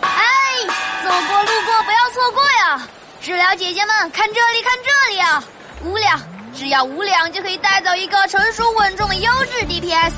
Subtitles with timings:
[0.00, 0.08] 哎，
[1.02, 2.80] 走过路过不要错过呀！
[3.20, 5.42] 治疗姐姐们，看这里，看这里啊！
[5.84, 6.20] 五两，
[6.54, 10.12] 只要五两就可以带走一个成熟稳重的优质 DPS，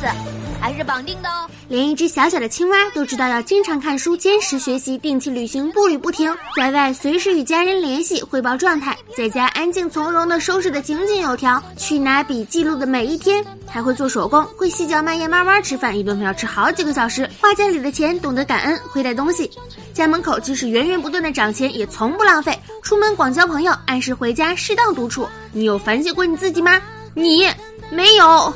[0.60, 1.48] 还是绑定的哦。
[1.68, 19.50] 连一只小小的青蛙都知道要经常看书、坚持学习、定期旅行、步履不停，在外随时与家人联系汇报状态，在家安静从容的收拾的井井有条，去拿笔记录的每一天，还会做手工，会细嚼慢咽慢慢吃饭，一顿饭要吃好几个小时，花家里的钱懂得感恩，会带东西，
[19.94, 25.28] 家门口即使源源不断的涨钱，也从不浪费，出门广交朋友，按时回家，适当独处。
[25.52, 26.80] 你有反省过你自己吗？
[27.14, 27.48] 你
[27.90, 28.52] 没有。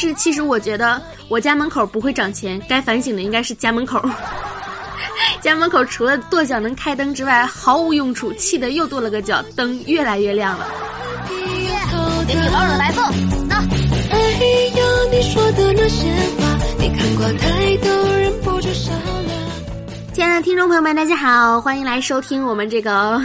[0.00, 4.00] 但是其实我觉得我家门口不会涨钱，该反省的应该是家门口。
[5.42, 10.68] 家门口除了跺脚能开灯之外，毫无用处，气得又跺了个脚，灯越来越亮了。
[12.28, 13.12] 给你老的来凤，
[13.48, 13.60] 那。
[20.12, 23.20] 亲爱的听众朋友们，大家好，欢迎来收听我们这个。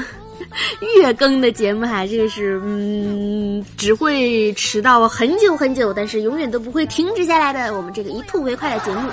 [0.98, 7.76] 月更的节目哈，这个是嗯，只会迟到很久很久，但是永远都不会停止下来的。
[7.76, 9.10] 我们这个一吐为快的节目。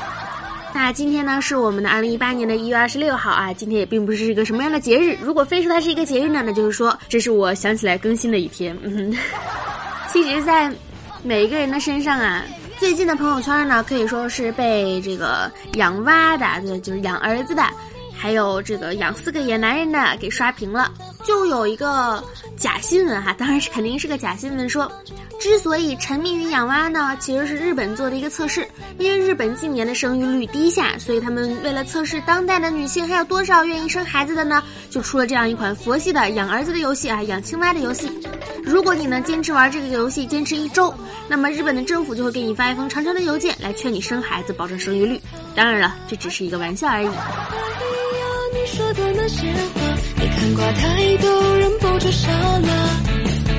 [0.73, 5.17] 那今天呢是我们的二零一八年的一月二十六号啊，今天也并不是一个什么样的节日。
[5.21, 8.77] 如果非说它是一个节日呢，那就是说这是我想起来更新的一天。
[8.83, 9.13] 嗯，
[10.13, 10.71] 其实，在
[11.25, 12.45] 每一个人的身上啊，
[12.79, 17.63] 最近的朋友圈呢，可以说是被这个养娃的，对，就是养儿子的。
[18.21, 20.93] 还有这个养四个野男人的给刷屏了，
[21.25, 22.23] 就有一个
[22.55, 24.93] 假新闻哈，当然是肯定是个假新闻，说
[25.39, 28.69] 之所以沉迷于养蛙呢，其实是日本做的一个测试，
[28.99, 38.11] 因为日本近年的生育率低下，所以他们为了测试当代的女性还有多少愿意生孩子的呢，就出了这样一款佛系的养儿子的游戏啊，养青蛙的游戏。
[38.63, 40.93] 如果你能坚持玩这个游戏坚持一周，
[41.27, 45.19] 那么日本的政府就会给你发一封长长的邮件来劝你生孩子，保证生育率。
[45.55, 47.09] 当然了，这只是一个玩笑而已。
[49.31, 49.81] 说的那些话，
[50.17, 52.69] 你看过太多忍不住笑了。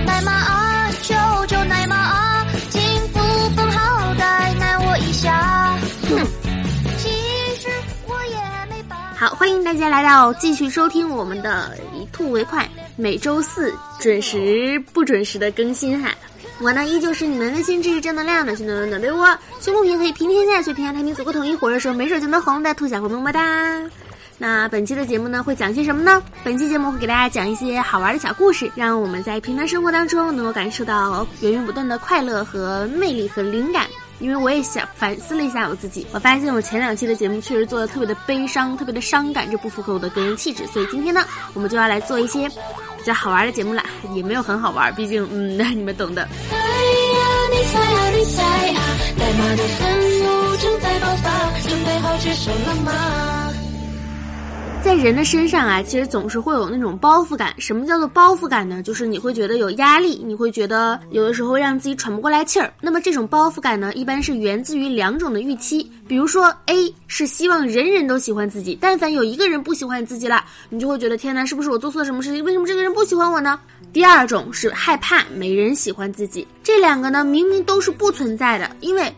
[0.05, 1.13] 奶妈啊，求
[1.47, 2.81] 求奶妈啊，请
[3.13, 3.19] 不
[3.55, 5.77] 分好歹奶我一下。
[6.09, 6.17] 哼，
[6.97, 7.09] 其
[7.55, 7.69] 实
[8.07, 8.37] 我也
[8.69, 8.83] 没。
[9.15, 16.11] 好，欢迎大家来到继续收听我们的以吐为快，每周四准时不准时的更新哈。
[16.59, 23.79] 我呢依旧是你们的心智正能量的暖暖暖被窝，胸不平可以平天下，所以天下太平足够统一，火热时候没手就能红的兔小红么么哒。
[24.41, 26.19] 那本期的节目呢，会讲些什么呢？
[26.43, 33.85] 本期节目会给大家讲一些好玩的小故事，让我们在平常生活当中能够感受到源源不断的快乐和魅力和灵感。
[34.17, 40.65] 因为我也想反思了一下我自己，我发现我前两期的节目确实做的特别的悲伤，特别的伤感，这不符合我的个人气质。
[40.65, 43.85] 所以今天呢，我们就要来做一些比较好玩的节目啦，
[44.15, 46.27] 也没有很好玩，毕竟嗯，那你们懂的。
[52.21, 53.40] 在
[54.83, 57.53] 在人的身上啊，其实总是会有那种包袱感。
[57.59, 58.81] 什么叫做包袱感呢？
[58.81, 62.73] 就是你会觉得有压力，你会觉得有的时候让自己喘不过来气儿。
[62.81, 65.89] 那么这种包袱感呢，一般是源自于两种的预期。
[66.07, 72.43] 比如说，A 是希望人人都喜欢自己，但凡有一个人不喜欢自己了，你就会觉得天哪，是不是我做错了什么事情？
[72.43, 73.59] 为什么这个人不喜欢我呢？
[73.93, 76.47] 第二种是害怕没人喜欢自己。
[76.63, 79.13] 这两个呢，明明都是不存在的，因为。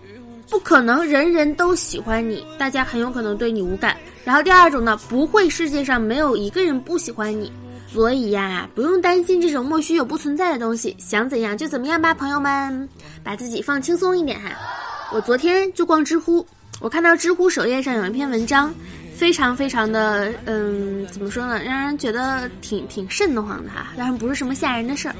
[0.49, 3.97] 不可能人人都喜欢你，大家很有可能对你无感。
[4.23, 7.51] 然后第二种呢，不会世界上没有一个人不喜欢你，
[7.91, 12.87] 所以呀，不用担心这种莫须有不存在的东西，想怎样就怎么样吧，朋友们，
[13.23, 14.51] 把自己放轻松一点哈。
[15.11, 16.45] 我昨天就逛知乎，
[16.79, 18.73] 我看到知乎首页上有一篇文章，
[19.15, 25.15] 非常非常的，嗯，怎么说呢，让人觉得挺挺瘆得慌的哈，当然不是什么吓人的事儿。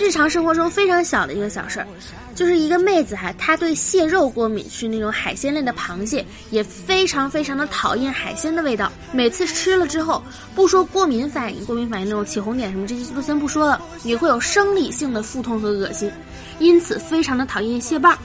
[0.00, 1.86] 日常生活中非常小的一个小事儿，
[2.34, 8.90] 就是一个妹子哈，她对蟹肉过敏，是那种海鲜类的螃蟹，也非常非常的讨厌海鲜的味道。
[9.12, 10.22] 每次吃了之后，
[10.54, 16.10] 不说过敏反应，过敏反应那种起红点什么这些都先不说了，也会有生理性的腹痛和恶心，
[16.58, 18.16] 因此非常的讨厌蟹棒。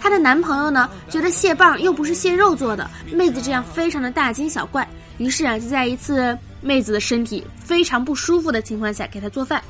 [0.00, 4.88] 她的男朋友呢，觉得蟹棒又不是蟹肉做的，妹子这样非常的大惊小怪，
[5.18, 9.60] 于是啊，就在一次妹子的身体非常不舒服的情况下给她做饭。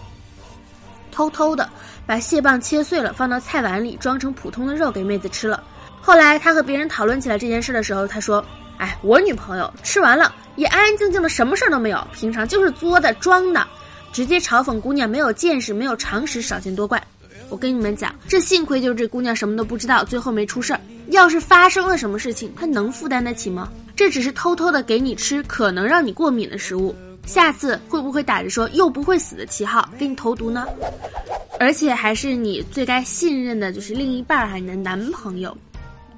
[1.15, 1.69] 偷偷的
[2.05, 5.63] 把蟹棒切碎了，放到菜碗里，装成普通的肉给妹子吃了。
[6.01, 8.45] 后来他和别人讨论起来这件事的时候，他说
[8.79, 13.65] ：“哎，我女朋友吃完了也安安静静的，什么事儿都没有，平常就是作的装的，
[14.13, 17.01] 直接嘲讽姑娘没有见识、没有常识，少见多怪。”
[17.49, 20.81] 我跟你们讲，这幸亏就是这姑娘什么都不知道，最后没出事儿。
[21.11, 23.69] 要是发生了什么事情，她能负担得起吗？
[23.95, 26.95] 这只是偷偷的给你吃可能让你过敏的食物。
[27.27, 30.67] 下次会不会打着说又不会死的旗号给你投毒呢？
[31.59, 35.57] 而且还是你最该信任的，就是另一半儿，还你的男朋友。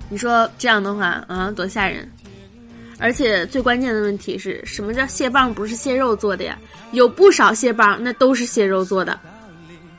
[0.09, 2.11] 你说这样的话啊，多吓人！
[2.99, 6.59] 而且最关键的问题是什么叫蟹棒不是蟹肉做的呀？
[6.93, 9.19] 有不少蟹棒那都是蟹肉做的。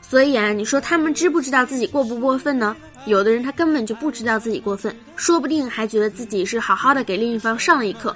[0.02, 2.76] 所以啊，你说他们知不知道自己过不过分呢？
[3.06, 8.16] 有的人他根本就不知道自己过分，说不定还觉得自己是好好的给另一方上了一课，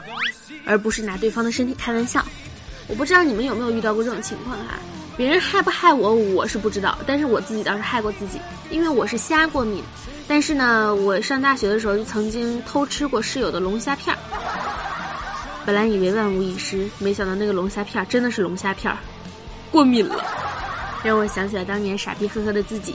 [0.66, 2.26] 而不是拿对方的身体开玩笑。
[2.92, 4.78] 我不知道你们有没有遇到过这种情况哈？
[5.16, 8.38] 别人害不害我，我是不知道，但是我自己倒是害过自己，
[8.70, 9.82] 因为我是虾过敏。
[10.28, 14.20] 但是呢，我上大学的时候就曾经偷吃过室友的龙虾片儿。
[15.66, 18.98] 本来以为万无一失，没想到那个龙虾片儿真的是龙虾片儿，
[19.72, 20.22] 过敏了，
[21.02, 22.94] 让我想起了当年傻逼呵呵的自己。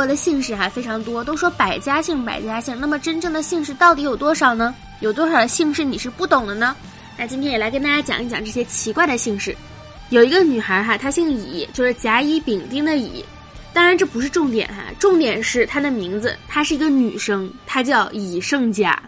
[0.00, 4.74] 国的姓氏还非常多，都说百家姓百家姓，那么真正的姓氏到底有多少呢？
[5.00, 6.74] 有多少姓氏你是不懂的呢？
[7.18, 9.54] 那今天也来跟大家讲一讲这些奇怪的姓氏。
[10.08, 13.22] 有一个女孩哈，她姓乙，就是甲乙丙丁的乙。
[13.74, 18.98] 当然这不是重点哈，重点是她的名字，她是一个女生，她叫乙胜甲，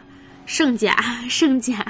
[0.44, 0.94] 胜甲
[1.26, 1.86] 胜甲。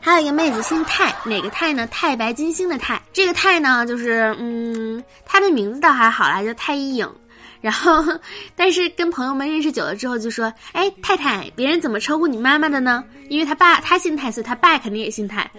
[0.00, 1.86] 还有一个妹子姓太，哪个太呢？
[1.88, 3.02] 太白金星的太。
[3.12, 7.06] 这个太呢，就是嗯，她的名字倒还好啦，叫太一影。
[7.60, 8.02] 然后，
[8.56, 13.04] 但是跟朋友们认识久了之后，就说：“哎，太太，别人怎么称呼你妈妈的呢？
[13.28, 15.50] 因为他爸他姓太，所以他爸肯定也姓太。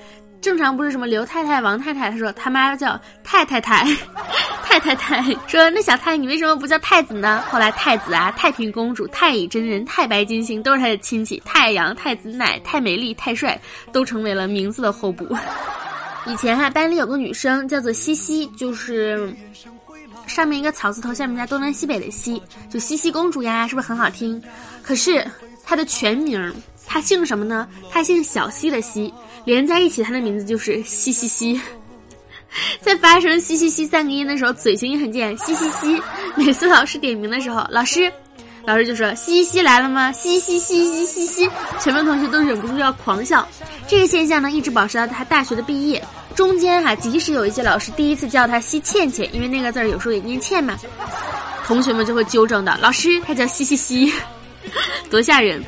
[0.42, 3.86] 正常不是什么刘太太、王太太，他说他妈叫太太太，
[4.66, 5.22] 太太太。
[5.48, 7.44] 说那小太，你为什么不叫太子呢？
[7.48, 11.40] 后来太子啊、太平公主、太乙真人、太白金星都是他的亲戚。
[11.46, 13.62] 太阳、太子奶、太美丽、太帅，
[13.92, 15.28] 都成为了名字的候补。
[16.26, 19.32] 以前哈班里有个女生叫做西西，就是。
[20.28, 24.42] 上面一个草字头，下面加东南西北的西，就西西公主呀，是不是很好听？
[24.82, 25.26] 可是
[25.64, 26.54] 她的全名，
[26.88, 27.68] 她姓什么呢？
[27.92, 29.14] 她姓小西的西，
[29.46, 31.60] 连在一起，她的名字就是西西西。
[32.82, 36.02] 在发生西西西三个音的时候，嘴型也很贱，西西西。
[36.36, 38.12] 每次老师点名的时候，老师，
[38.66, 40.12] 老师就说西西来了吗？
[40.12, 43.48] 西西西西西西，全班同学都忍不住要狂笑。
[43.88, 46.04] 这个现象呢，一直保持到他大学的毕业。
[46.36, 50.78] 中间哈，即使有一些老师第一次叫他西倩倩，因为那个字儿有时候也念倩嘛，
[51.66, 52.78] 同学们就会纠正的。
[52.82, 54.12] 老师，他叫西西西，
[55.10, 55.64] 多吓人！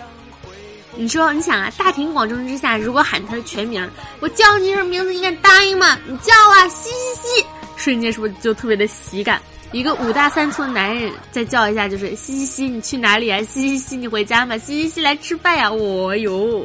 [0.95, 3.87] 你说，你想啊，大庭广众之下，如果喊他的全名，
[4.19, 5.97] 我叫你什么名字，你敢答应吗？
[6.07, 7.45] 你叫啊，西西西，
[7.75, 9.41] 瞬间是不是就特别的喜感？
[9.71, 13.41] 一个五大三粗的男人再叫一下，就是西西西，你去哪里啊？
[13.41, 14.55] 西西西，你回家吗？
[14.55, 15.71] 西西西，来吃饭呀！
[15.71, 16.63] 我哟。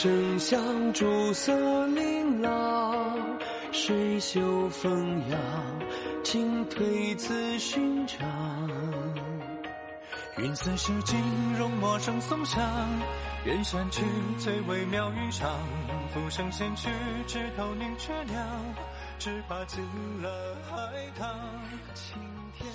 [0.00, 1.52] 生相竹色
[1.88, 3.18] 琳琅，
[3.72, 5.40] 水袖风扬，
[6.22, 8.20] 进退自寻常。
[10.36, 11.18] 云散时尽，
[11.58, 12.62] 容陌生松香。
[13.44, 14.04] 远山去，
[14.38, 15.48] 翠微妙云裳。
[16.14, 16.88] 浮生闲去，
[17.26, 18.46] 枝头凝却凉。
[19.18, 19.80] 只怕进
[20.22, 20.30] 了
[20.70, 20.76] 海
[21.18, 21.28] 棠。
[21.94, 22.14] 青
[22.56, 22.68] 天。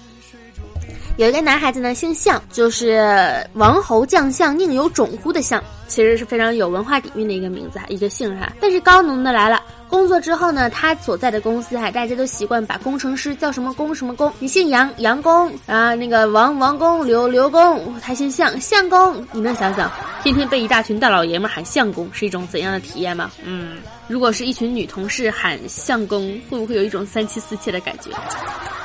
[1.18, 5.64] 有一个男孩子呢，姓项，就是王侯将相宁有种乎的项。
[5.88, 8.52] 其实是非常有文化底蕴的一个名字，一个姓哈。
[8.60, 14.34] 但是高能的来了，工作之后呢，他所在的公司哈，大家都习惯把工程师叫什么工什么工。
[14.40, 19.24] 你姓杨，杨工啊，那个王王工，刘刘工，他姓项，相公。
[19.32, 19.92] 你能想想，
[20.24, 23.30] 天天被一大群大老爷们喊相公是一种怎样的体验吗？
[23.44, 28.10] 嗯，如果是一群女同事喊相公，会不会有一种三妻四妾的感觉？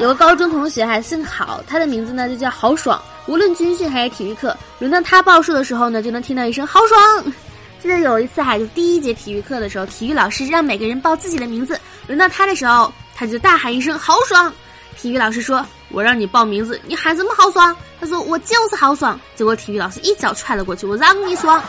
[0.00, 3.00] 有个高中同学还姓郝，他的名字呢就叫郝爽。
[3.28, 7.32] 无论军训还是体育课，轮到他报数的时候呢，就能听到一声“好爽”。
[7.80, 14.52] 记得有一次哈，就第一节体育课的时候，体育老师让每个人报自己的名字，轮到他的时候，他就大喊一声“好爽”。
[14.98, 21.62] 体育老师说：“我让你报名字，你喊什么豪爽？”他说：“我就是豪爽。”结果体育老师一脚踹了过去：“我让你爽。”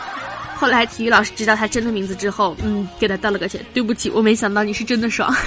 [0.56, 5.34] 后来体育老师知道他真的名字之后，嗯，给他道了个歉：“对不起，我没想到你是真的爽。”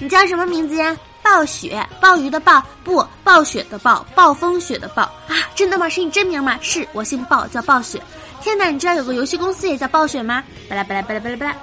[0.00, 0.96] 你叫什么名字呀？
[1.22, 5.12] 暴雪，暴雨的暴，不，暴雪的暴，暴风雪的暴啊！
[5.58, 5.88] 真的吗？
[5.88, 6.56] 是你真名吗？
[6.62, 8.00] 是我姓暴，叫暴雪。
[8.40, 10.44] 天哪，你知道有个游戏公司也叫暴雪吗？
[10.68, 11.56] 巴拉巴拉巴拉巴拉巴拉。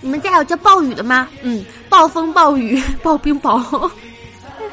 [0.00, 1.28] 你们家有叫暴雨的吗？
[1.42, 3.90] 嗯，暴风暴雨 暴冰雹。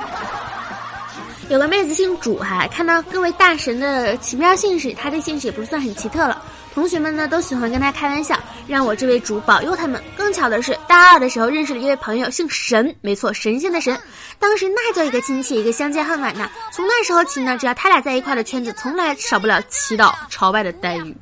[1.50, 6.40] 有个妹子姓主哈，看到各位大神的奇妙姓氏，她的姓氏也不算很奇特了。
[6.76, 10.04] 同学们呢都喜欢跟他开玩笑，让我这位主保佑他们。
[10.18, 13.98] 更巧的是，大二的时候认识了一位朋友，姓神，没错，神仙的神。
[14.40, 16.52] 当时那叫一个亲切，一个相见恨晚呐。
[16.74, 21.16] 从那时候起呢，只要他俩在一块的圈子，从来少不了祈祷朝拜的待遇。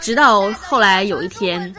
[0.00, 1.74] 直到后来有一天，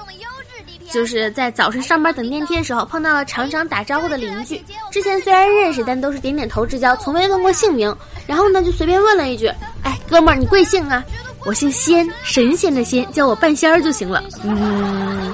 [0.91, 4.63] 就是在早晨上班等电梯的时候碰到了常常打招呼的邻居。
[4.91, 7.95] 之前虽然认识，但都是点点头之交，从未问过姓名。
[8.27, 9.47] 然后呢，就随便问了一句
[9.81, 11.03] ：“哎，哥们儿，你贵姓啊
[11.45, 15.33] ？”“我姓仙，神仙的仙，叫我半仙儿就行了。”嗯。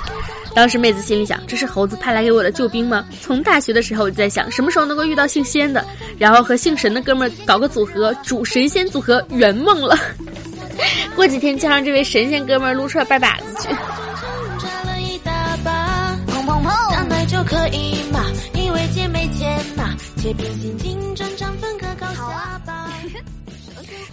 [0.53, 3.06] 当时妹子心里想：这是猴子派来给我的救兵吗？
[3.22, 5.86] 从大学的时候我就在想，什么时候能够遇到姓仙的，
[6.18, 9.98] 然后和姓神的哥们儿搞个组合，主神仙组合圆梦了。
[11.15, 13.70] 过几天叫上这位神仙哥们儿撸串拜把子去。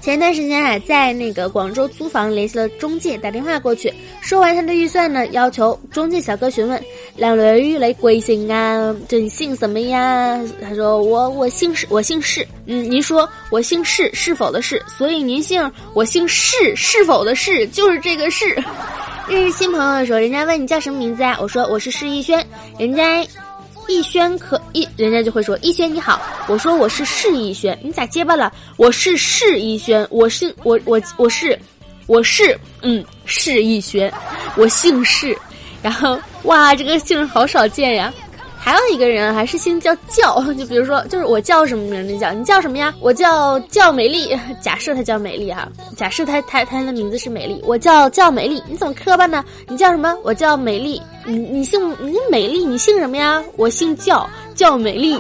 [0.01, 6.83] 前段时间啊，在那个广州租房，联系了中介，打电话过去，说完他的预算呢，要求中介小哥询问
[7.17, 8.95] ：“靓女，你贵姓啊？
[9.09, 14.83] 这你姓什么呀？”他说：“我我姓氏，我姓氏。”嗯，您说我姓氏是否的氏？
[14.87, 18.55] 所以您姓我姓氏是否的氏就是这个氏。
[19.29, 21.37] 认识新朋友的时候，人家问你叫什么名字啊？
[21.41, 22.47] 我说我是释逸轩，
[22.79, 23.27] 人家。
[23.89, 26.21] 逸轩可逸，人家就会说逸轩你好。
[26.47, 28.53] 我说我是释逸轩，你咋结巴了？
[28.77, 31.59] 我是释逸轩，我姓我我我是
[32.07, 34.13] 我是嗯释逸轩，
[34.57, 35.37] 我姓释。
[35.83, 38.13] 然后哇，这个姓好少见呀。
[38.61, 42.93] 还有一个人还是姓叫叫， 就比如说，就是我叫什么名字叫你叫什么呀？
[43.01, 44.37] 我叫叫美丽。
[44.61, 48.63] 假设他叫美丽哈，假设他他他的名字是美丽，我叫叫美丽。
[48.69, 49.45] 你怎么磕巴呢？
[49.69, 50.15] 你叫什么？
[50.23, 51.01] 我叫美丽。
[51.25, 53.43] 你你姓你美丽，你姓什么呀？
[53.57, 55.19] 我姓叫叫美丽。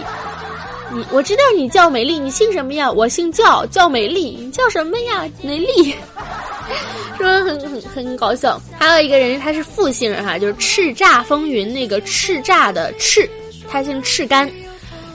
[0.90, 2.90] 你我知道你叫美丽，你姓什么呀？
[2.90, 4.36] 我姓叫叫美丽。
[4.40, 5.24] 你叫什么呀？
[5.42, 5.94] 美丽。
[7.16, 8.60] 是不是很很很搞笑？
[8.78, 13.28] 还有一个人，他是复姓哈，就是叱咤风云那个叱咤的叱，
[13.68, 14.48] 他姓赤干，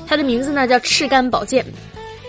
[0.08, 1.66] 他的名字呢叫赤干宝剑，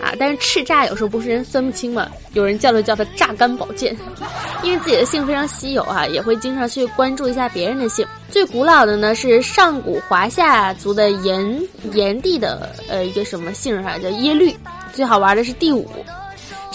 [0.01, 3.95] 啊，但是叱咤有时候不是人分不清嘛，有人叫就叫他榨干宝剑，
[4.63, 8.05] 因为自己的姓非常稀有啊，也会经常去关注一下别人的姓。
[8.29, 11.61] 最古老的呢是上古华夏族的炎
[11.93, 14.55] 炎帝的呃一个什么姓哈，叫耶律。
[14.93, 15.89] 最好玩的是第五。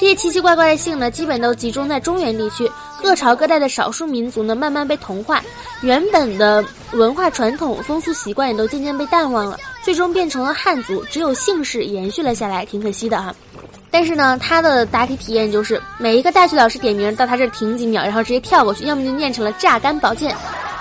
[0.00, 2.66] 这些奇奇怪怪的姓呢，基本都集中在中原地区。
[3.02, 5.42] 各朝各代的少数民族呢，慢慢被同化，
[5.83, 13.35] 原本的文化传统、风俗习惯也都渐渐被淡忘了，最终变成了汉族，只有姓氏延续了下来，挺可惜的哈。
[13.90, 20.35] 但是呢，他的答题体验就是，每一个大学老师点名到他这停几秒，然后直接跳过去，要么就念成了榨干宝剑。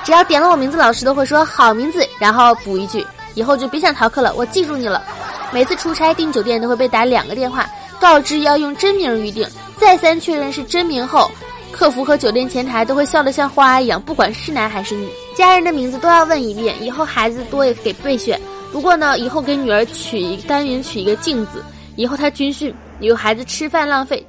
[0.05, 5.03] 只要点了我名字，老师都会说好名字，然后补一句，以后就别想逃课了，我记住你了。
[5.51, 7.69] 每次出差订酒店都会被打两个电话。
[7.99, 11.29] 告知要用真名预定，再三确认是真名后，
[11.71, 16.75] 客服和酒店前台都会笑得像花一样，不管是男还是女，家人的名字都要问一遍。
[16.81, 18.39] 以后孩子多也给备选。
[18.71, 21.63] 不过呢，以后给女儿取一单元取一个镜子，
[21.95, 24.25] 以后她军训有孩子吃饭浪费，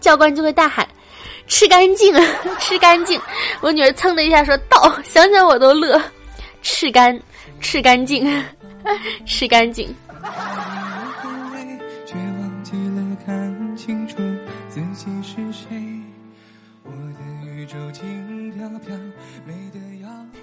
[0.00, 0.86] 教官就会大喊
[1.48, 2.14] ：“吃干净，
[2.60, 3.20] 吃干净。”
[3.60, 6.00] 我女儿蹭的一下说到，想想我都乐，
[6.62, 7.18] 吃干，
[7.60, 8.44] 吃干净，
[9.26, 9.92] 吃干净。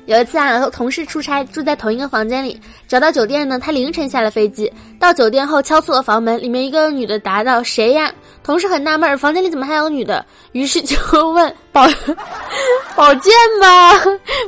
[0.08, 3.60] 有一次啊，和同事出差，住在同一个房间里，找到酒店呢。
[3.60, 8.12] 他凌晨下了飞机，到酒店后敲错了房门，里面一个女的答道：“谁呀？”
[8.44, 10.25] 同事很纳闷，房间里怎么还有女的？
[10.54, 10.98] 于是就
[11.32, 11.88] 问：“宝
[12.96, 13.94] 宝剑吗？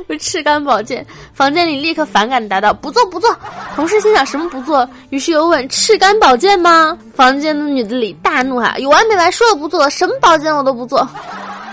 [0.06, 3.34] 不赤干宝剑。”房间里立刻反感的答道：“不做不做。”
[3.76, 4.86] 同事心想什么不做？
[5.10, 9.30] 于是又问：“赤干宝剑吗？”房间的女的里大怒哈，有完没完？
[9.30, 11.08] 说了不做，什么宝剑我都不做，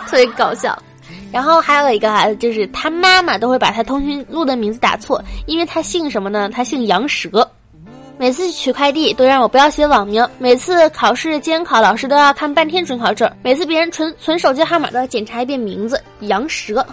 [0.07, 0.77] 特别搞笑。
[1.31, 6.49] 然后还有一个孩子，就是他妈妈都会把他通讯录的名字打错，因为他姓什么呢？
[6.49, 7.49] 他姓杨蛇。
[8.17, 15.99] 每次取快递都让我不要写网名，每次考试监考老师都要看半天准考证，每次别人存存手机号码都要检查一遍名字。
[16.19, 16.85] 杨蛇。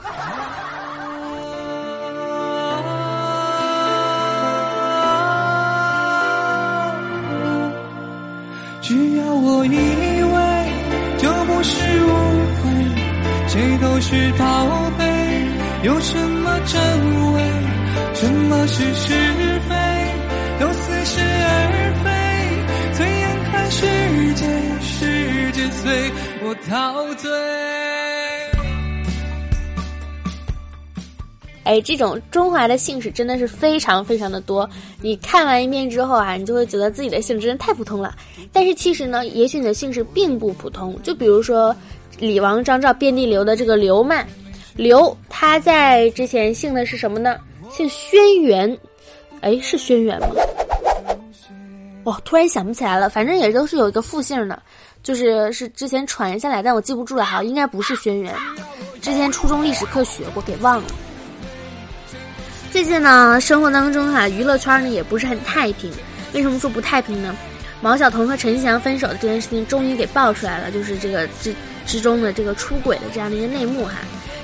[8.80, 9.76] 只要我以
[10.23, 12.17] 为，就不是我。
[14.00, 15.05] 是宝贝，
[15.83, 16.81] 有什么真
[17.33, 17.43] 伪，
[18.14, 19.12] 什么是是
[19.69, 19.75] 非，
[20.61, 22.09] 都似是而非。
[22.95, 23.87] 醉眼看世
[24.35, 24.47] 界，
[24.81, 26.12] 世界随
[26.45, 27.28] 我陶醉。
[31.64, 34.69] 哎，这种中华的姓氏真的是非常非常的多。
[35.02, 38.14] 你看完一遍之后啊，你就会觉得自己的姓真的太普通了。
[38.52, 40.97] 但是其实呢，也许你的姓氏并不普通。
[41.02, 41.75] 就比如说。
[42.18, 44.26] 李王张赵遍地流的这个刘曼，
[44.76, 47.37] 刘他在之前姓的是什么呢？
[47.70, 48.76] 姓轩辕，
[49.40, 50.28] 哎，是轩辕吗？
[52.04, 54.62] 哦，突然想不起来了，反正也都是有一个复姓的，
[55.02, 58.30] 就是是之前传下来，但我记不住了哈，应该不是轩辕。
[59.00, 60.84] 之前初中历史课学过，给忘了。
[62.70, 65.90] 最近呢，生活当中哈，娱乐圈呢也不是很太平。
[66.32, 67.34] 为什么说不太平呢？
[67.80, 71.54] 毛晓彤和陈翔分手的这件事情终于给爆出来了，就是这个之
[71.87, 73.94] 之中的这个出轨的这样的一个内幕哈。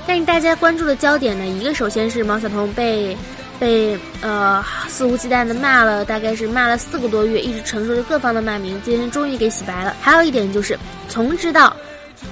[0.07, 3.17] 但是大家关注的焦点呢，一个首先是毛晓彤被
[3.59, 9.95] 被呃肆无忌惮的骂了，大概是骂了四个多月，一直承受着各方的骂名，今天终于给洗白了。
[9.99, 10.77] 还有一点就是
[11.09, 11.75] 从知道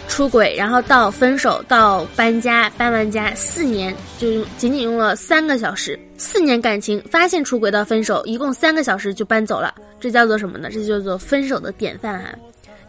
[0.07, 9.73] 出轨，然后到分手，到搬家，搬完家四年，就仅仅用了三个小时，四年感情发现出轨到分手，一共三个小时就搬走了。
[10.03, 10.69] 这叫做什么呢？
[10.69, 12.35] 这叫做分手的典范啊。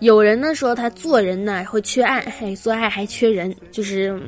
[0.00, 4.20] 有人呢说他做人呢会缺爱，嘿，做爱还缺人，就是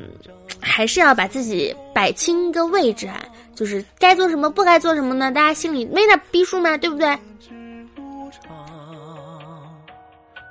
[0.60, 3.20] 还是要把自己摆清个位置啊，
[3.56, 5.32] 就是该做什么不该做什么呢？
[5.32, 6.76] 大家心里没点逼数吗？
[6.76, 7.08] 对不对？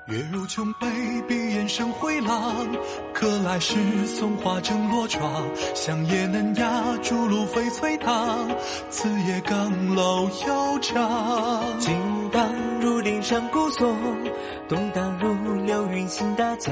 [0.08, 0.88] 月如琼悲，
[1.28, 2.56] 闭眼生回廊。
[3.12, 5.44] 可来时松花正落窗，
[5.74, 8.48] 香叶嫩芽，竹露翡翠堂。
[8.92, 11.64] 此夜更楼悠长。
[11.80, 11.96] 金
[12.32, 13.98] 荡如岭上古松，
[14.70, 15.34] 动荡如
[15.64, 16.72] 流云行大江。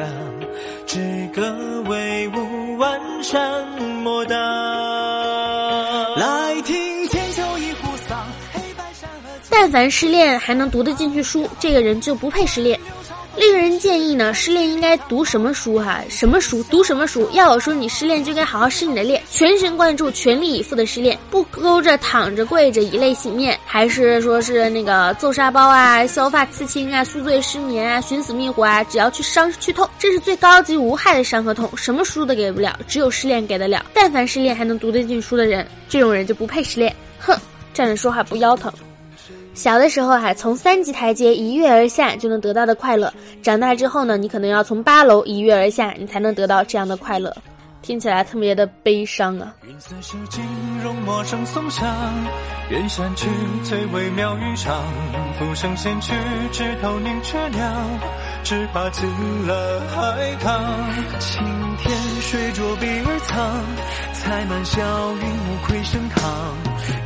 [0.85, 3.67] 只歌威武万山
[4.03, 4.37] 莫挡。
[6.17, 9.29] 来听千秋一壶丧，黑白山河。
[9.49, 12.79] 但凡失恋还能读得进去书，这个人就不配失恋。
[13.35, 16.01] 令人建议呢，失恋应该读什么书哈？
[16.07, 16.61] 什么书？
[16.63, 17.27] 读什么书？
[17.31, 28.83] 要我说，你失恋就该好好失你的恋，全神贯注、全力以赴的失恋，不勾着、躺着、跪着以泪洗面，还是说是那个揍沙包啊、削发刺青啊、宿醉失眠啊、寻死觅活啊？
[28.83, 33.83] 只要去伤去痛，这是最高级无害的伤和痛，什么书都给不了，只有失恋给得了。
[33.95, 36.95] 但凡失恋还能读得进书的人，这种人就不配失恋。
[37.17, 37.35] 哼，
[37.73, 38.71] 站着说话不腰疼。
[39.53, 47.35] 小的时候哈，从三级台阶一跃而下就能得到的快乐，长大之后呢，你可能要从八楼一跃而下，你才能得到这样的快乐，
[47.81, 49.53] 听起来特别的悲伤啊。
[49.67, 50.43] 云似是金
[50.83, 51.87] 容陌生松香，
[52.69, 53.29] 远山去，
[53.63, 54.83] 最微妙云上。
[55.37, 56.13] 浮生闲去，
[56.51, 57.71] 枝头凝却鸟，
[58.43, 59.07] 只怕进
[59.47, 60.63] 了海棠。
[61.19, 61.43] 青
[61.77, 63.61] 天水浊碧而苍，
[64.13, 64.79] 彩满霄
[65.15, 66.55] 云无愧盛唐。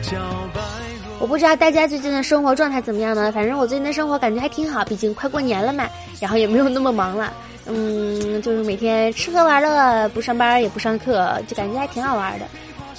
[0.02, 0.16] 皎
[0.54, 0.77] 白。
[1.20, 3.32] 我不知道大家最近的生活状态怎么样呢？
[3.32, 5.88] 反正我最近的生活感觉还挺好，毕竟快过年了嘛，
[6.20, 7.34] 然后也没有那么忙了，
[7.66, 12.46] 嗯，就是每天吃喝玩乐，不上班也不上课，就感觉还挺好玩的。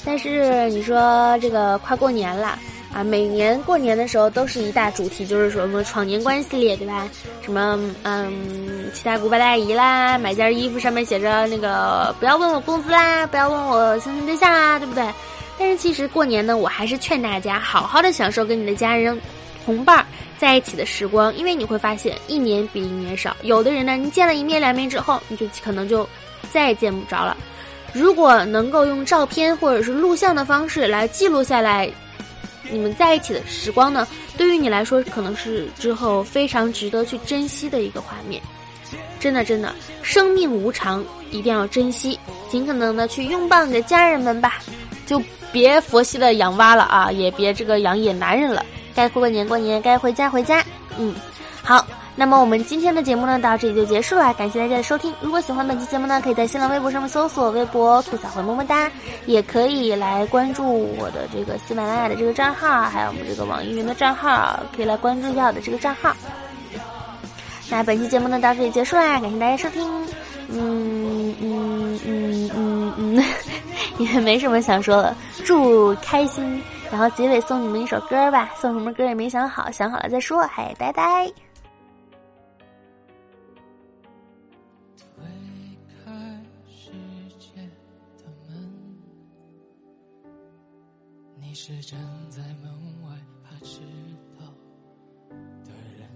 [0.04, 2.58] 但是你说这个快过年了
[2.92, 7.08] 啊，每年过年的时候都是一大主题，就是什么闯年关系列，对吧？
[7.42, 15.04] 什么嗯，七大姑八大姨啦，买件衣服上面写着那个不要问我工资啦，不要问我相亲对象啦，对不对？
[15.58, 19.20] 但是其实过年呢，我还是劝大家好好的享受跟你的家人、
[19.64, 20.06] 同伴
[20.38, 23.36] 在一起的时光，因为你会发现一年比一年少。
[23.42, 26.08] 有的人呢，你见了一面两面之后，你就可能就
[26.50, 27.36] 再也见不着了。
[27.92, 31.90] 如果能够用照片或者是录像的方式来记录下来
[32.70, 38.40] 你们在一起的时光呢，对于你来说可能是之后非常值得去珍惜的一个画面。
[39.18, 42.18] 真的真的，生命无常，一定要珍惜，
[42.48, 44.58] 尽可能的去拥抱你的家人们吧，
[45.08, 45.20] 就。
[45.50, 48.62] 别佛系的养蛙了啊，也别这个养野男人了，
[48.94, 50.62] 该过过年过年，该回家回家。
[50.98, 51.14] 嗯，
[51.62, 55.10] 好，那么我们今天的节目呢，到这里就结束了，感谢大家的收听。
[55.22, 58.92] 如果喜欢本期节目呢，可以在新浪微博上面搜索微博吐槽会么么哒，
[59.24, 66.14] 也可以来关注我的这个喜马拉雅的这个账号，还有我们这个网易云的账号，可以来关注一下我的这个账号。
[67.70, 69.82] 那本期节目呢，到这里结束啦，感谢大家收听。
[70.50, 73.24] 嗯嗯嗯嗯嗯。
[73.98, 76.62] 也 没什么想说的，祝开心。
[76.90, 80.40] 然后结尾送你们一首歌吧，送什么歌也没想好，想好了再说。
[80.46, 81.30] 嗨，拜拜。
[85.14, 85.22] 推
[86.06, 86.10] 开
[86.66, 86.90] 世
[87.38, 87.60] 界
[88.16, 88.56] 的门，
[91.38, 91.98] 你是站
[92.30, 92.72] 在门
[93.04, 93.10] 外
[93.44, 93.80] 怕迟
[94.38, 94.46] 到
[95.66, 96.08] 的人，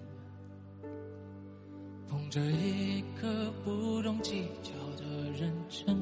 [2.08, 5.04] 捧着一颗不懂计较的
[5.38, 6.01] 认真。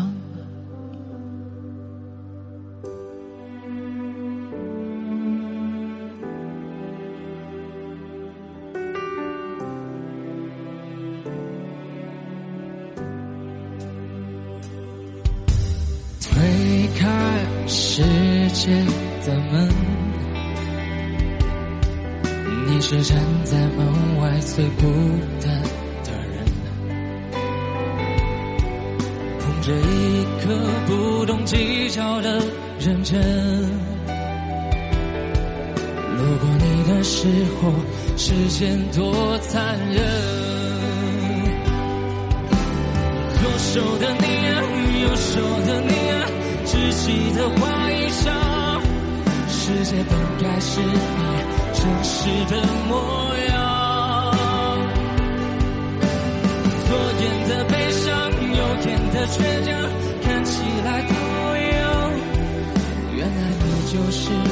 [32.83, 33.21] 认真，
[36.17, 37.27] 路过你的时
[37.61, 37.71] 候，
[38.17, 40.03] 时间多残忍，
[43.37, 44.49] 左手的你啊，
[45.03, 46.25] 右手的你啊。
[46.65, 48.23] 稚气的花衣裳，
[49.47, 50.97] 世界本该是你
[51.73, 52.09] 真实
[52.49, 52.53] 的
[52.87, 52.93] 模
[53.49, 53.53] 样。
[56.87, 56.89] 左
[57.21, 58.09] 眼的悲伤，
[58.57, 59.69] 右眼的倔强，
[64.11, 64.50] 是。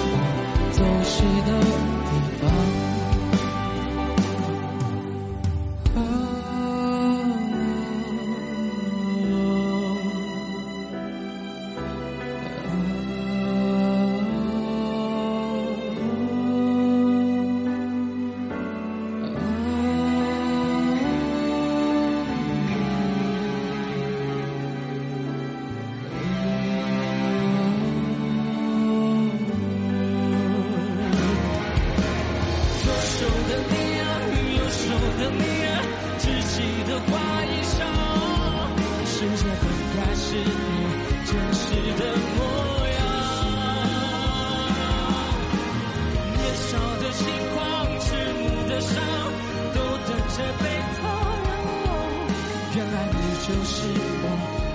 [53.49, 53.81] 都是
[54.21, 54.25] 我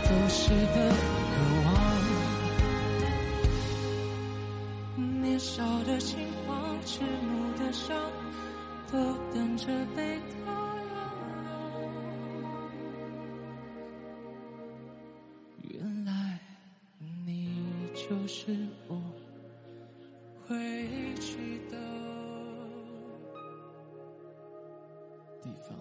[0.03, 0.77] 走失的
[1.31, 1.35] 渴
[1.65, 1.71] 望，
[5.23, 6.51] 年少的轻狂，
[6.85, 7.97] 迟暮的伤，
[8.91, 8.99] 都
[9.33, 10.53] 等着被掏
[10.91, 10.93] 空。
[15.63, 16.41] 原来
[16.99, 17.55] 你
[17.95, 18.57] 就是
[18.89, 19.01] 我
[20.49, 21.79] 回去的
[25.41, 25.79] 地方。